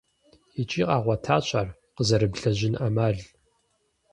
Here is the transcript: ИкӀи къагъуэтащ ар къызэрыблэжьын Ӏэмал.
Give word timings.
ИкӀи 0.61 0.83
къагъуэтащ 0.87 1.47
ар 1.59 1.67
къызэрыблэжьын 1.95 2.75
Ӏэмал. 2.79 3.17